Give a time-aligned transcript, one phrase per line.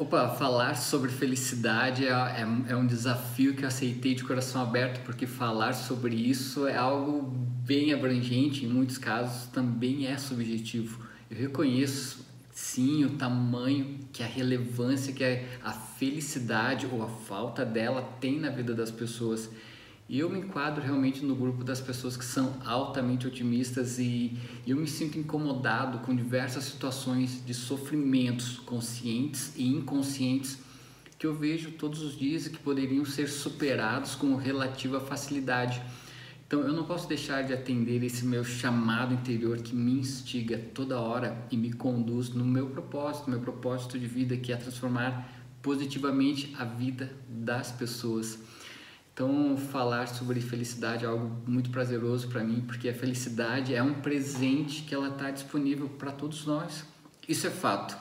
[0.00, 5.04] Opa, falar sobre felicidade é, é, é, um desafio que eu aceitei de coração aberto,
[5.04, 7.20] porque falar sobre isso é algo
[7.66, 11.06] bem abrangente, em muitos casos também é subjetivo.
[11.30, 15.22] Eu reconheço, sim, o tamanho que a relevância que
[15.62, 19.50] a felicidade ou a falta dela tem na vida das pessoas.
[20.10, 24.36] E eu me enquadro realmente no grupo das pessoas que são altamente otimistas e
[24.66, 30.58] eu me sinto incomodado com diversas situações de sofrimentos conscientes e inconscientes
[31.16, 35.80] que eu vejo todos os dias e que poderiam ser superados com relativa facilidade.
[36.44, 40.98] Então eu não posso deixar de atender esse meu chamado interior que me instiga toda
[40.98, 46.52] hora e me conduz no meu propósito, meu propósito de vida que é transformar positivamente
[46.58, 48.40] a vida das pessoas.
[49.12, 53.94] Então, falar sobre felicidade é algo muito prazeroso para mim, porque a felicidade é um
[53.94, 56.84] presente que ela está disponível para todos nós.
[57.28, 57.96] Isso é fato.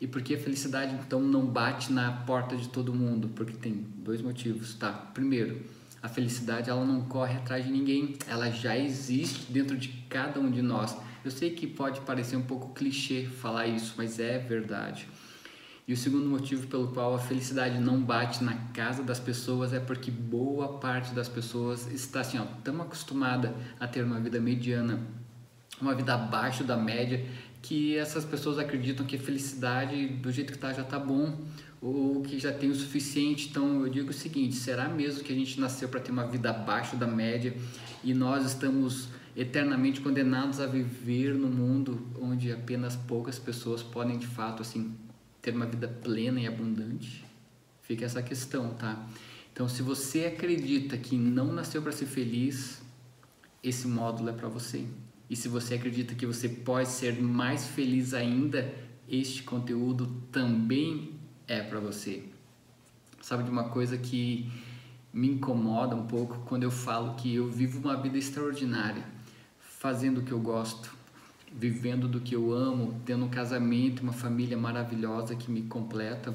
[0.00, 3.28] E porque a felicidade então não bate na porta de todo mundo?
[3.28, 4.92] Porque tem dois motivos, tá?
[4.92, 5.62] Primeiro,
[6.02, 10.50] a felicidade ela não corre atrás de ninguém, ela já existe dentro de cada um
[10.50, 10.94] de nós.
[11.24, 15.08] Eu sei que pode parecer um pouco clichê falar isso, mas é verdade.
[15.86, 19.78] E o segundo motivo pelo qual a felicidade não bate na casa das pessoas é
[19.78, 24.98] porque boa parte das pessoas está assim, ó, tão acostumada a ter uma vida mediana,
[25.78, 27.26] uma vida abaixo da média,
[27.60, 31.44] que essas pessoas acreditam que a felicidade do jeito que está já está bom
[31.82, 33.48] ou que já tem o suficiente.
[33.50, 36.48] Então eu digo o seguinte: será mesmo que a gente nasceu para ter uma vida
[36.48, 37.54] abaixo da média
[38.02, 44.26] e nós estamos eternamente condenados a viver no mundo onde apenas poucas pessoas podem de
[44.26, 44.94] fato assim
[45.44, 47.22] ter uma vida plena e abundante?
[47.82, 49.06] Fica essa questão, tá?
[49.52, 52.82] Então, se você acredita que não nasceu para ser feliz,
[53.62, 54.86] esse módulo é para você.
[55.28, 58.74] E se você acredita que você pode ser mais feliz ainda,
[59.06, 61.12] este conteúdo também
[61.46, 62.24] é para você.
[63.20, 64.50] Sabe de uma coisa que
[65.12, 69.04] me incomoda um pouco quando eu falo que eu vivo uma vida extraordinária,
[69.60, 70.96] fazendo o que eu gosto,
[71.56, 76.34] vivendo do que eu amo, tendo um casamento, uma família maravilhosa que me completa.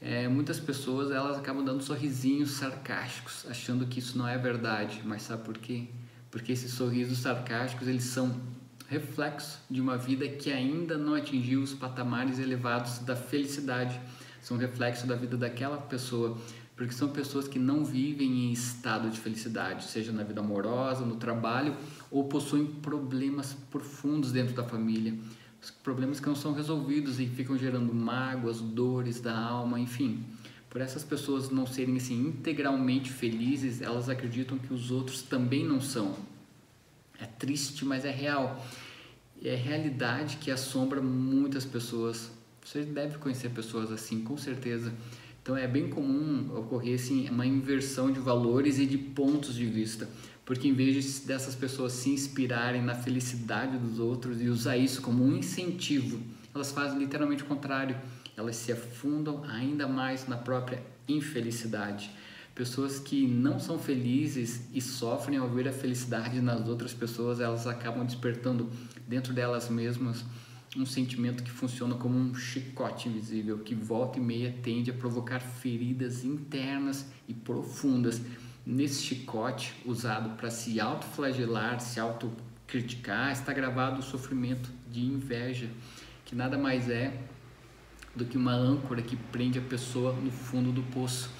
[0.00, 5.00] É, muitas pessoas elas acabam dando sorrisinhos sarcásticos, achando que isso não é verdade.
[5.02, 5.86] Mas sabe por quê?
[6.30, 8.38] Porque esses sorrisos sarcásticos eles são
[8.86, 13.98] reflexo de uma vida que ainda não atingiu os patamares elevados da felicidade.
[14.42, 16.36] São reflexo da vida daquela pessoa,
[16.76, 21.16] porque são pessoas que não vivem em estado de felicidade, seja na vida amorosa, no
[21.16, 21.76] trabalho,
[22.10, 25.14] ou possuem problemas profundos dentro da família,
[25.82, 30.24] problemas que não são resolvidos e ficam gerando mágoas, dores da alma, enfim.
[30.68, 35.80] Por essas pessoas não serem assim integralmente felizes, elas acreditam que os outros também não
[35.80, 36.16] são.
[37.20, 38.66] É triste, mas é real.
[39.42, 42.32] É realidade que assombra muitas pessoas.
[42.64, 44.92] Você deve conhecer pessoas assim, com certeza
[45.44, 50.08] então é bem comum ocorrer assim, uma inversão de valores e de pontos de vista,
[50.42, 55.22] porque em vez dessas pessoas se inspirarem na felicidade dos outros e usar isso como
[55.22, 56.18] um incentivo,
[56.54, 57.94] elas fazem literalmente o contrário,
[58.34, 62.10] elas se afundam ainda mais na própria infelicidade.
[62.54, 67.66] Pessoas que não são felizes e sofrem ao ver a felicidade nas outras pessoas, elas
[67.66, 68.70] acabam despertando
[69.06, 70.24] dentro delas mesmas
[70.76, 75.40] um sentimento que funciona como um chicote invisível que volta e meia tende a provocar
[75.40, 78.20] feridas internas e profundas.
[78.66, 85.70] Nesse chicote usado para se autoflagelar, se autocriticar, está gravado o sofrimento de inveja,
[86.24, 87.16] que nada mais é
[88.14, 91.30] do que uma âncora que prende a pessoa no fundo do poço.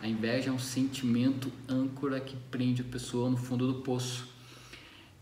[0.00, 4.28] A inveja é um sentimento âncora que prende a pessoa no fundo do poço.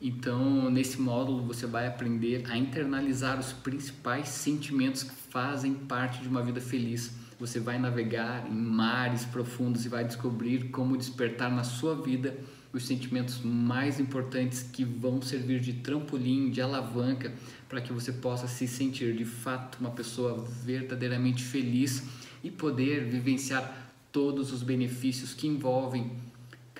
[0.00, 6.28] Então, nesse módulo, você vai aprender a internalizar os principais sentimentos que fazem parte de
[6.28, 7.12] uma vida feliz.
[7.38, 12.34] Você vai navegar em mares profundos e vai descobrir como despertar na sua vida
[12.72, 17.32] os sentimentos mais importantes que vão servir de trampolim, de alavanca,
[17.68, 22.04] para que você possa se sentir de fato uma pessoa verdadeiramente feliz
[22.42, 26.10] e poder vivenciar todos os benefícios que envolvem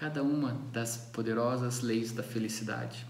[0.00, 3.06] cada uma das poderosas leis da felicidade.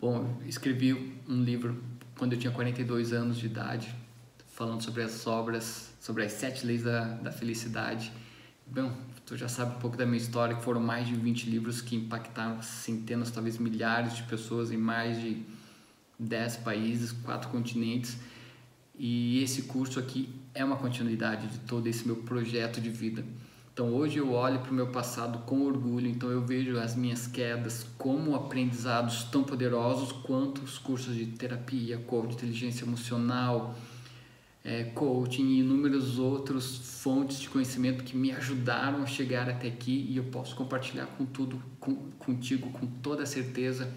[0.00, 0.92] Bom, escrevi
[1.28, 1.84] um livro
[2.18, 3.94] quando eu tinha 42 anos de idade,
[4.48, 8.10] falando sobre as obras, sobre as sete leis da, da felicidade.
[8.66, 8.92] Bom,
[9.24, 11.94] tu já sabe um pouco da minha história, que foram mais de 20 livros que
[11.94, 15.44] impactaram centenas, talvez milhares de pessoas em mais de
[16.18, 18.18] 10 países, quatro continentes.
[18.98, 23.24] E esse curso aqui é uma continuidade de todo esse meu projeto de vida.
[23.76, 27.26] Então hoje eu olho para o meu passado com orgulho, então eu vejo as minhas
[27.26, 33.76] quedas como aprendizados tão poderosos quanto os cursos de terapia, coach de inteligência emocional,
[34.64, 40.06] é, coaching e inúmeros outros fontes de conhecimento que me ajudaram a chegar até aqui
[40.08, 43.92] e eu posso compartilhar com tudo com, contigo com toda certeza,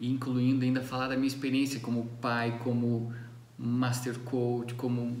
[0.00, 3.12] incluindo ainda falar da minha experiência como pai, como
[3.58, 5.20] master coach, como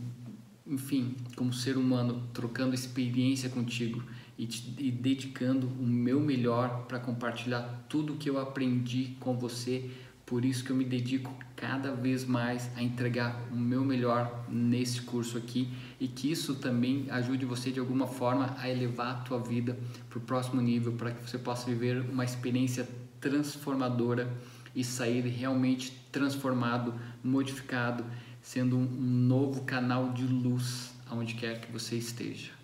[0.66, 4.02] enfim, como ser humano, trocando experiência contigo
[4.38, 9.90] e, te, e dedicando o meu melhor para compartilhar tudo que eu aprendi com você.
[10.24, 15.02] Por isso que eu me dedico cada vez mais a entregar o meu melhor nesse
[15.02, 15.68] curso aqui
[16.00, 19.78] e que isso também ajude você de alguma forma a elevar a tua vida
[20.10, 22.88] para o próximo nível, para que você possa viver uma experiência
[23.20, 24.36] transformadora
[24.74, 28.04] e sair realmente transformado, modificado,
[28.46, 32.55] sendo um novo canal de luz aonde quer que você esteja.